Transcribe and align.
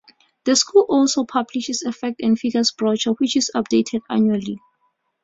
The 0.45 0.55
school 0.55 0.87
also 0.89 1.25
publishes 1.25 1.83
a 1.83 1.91
Facts 1.91 2.21
and 2.23 2.39
Figures 2.39 2.71
brochure, 2.71 3.13
which 3.19 3.35
is 3.35 3.51
updated 3.53 4.01
annually. 4.09 4.57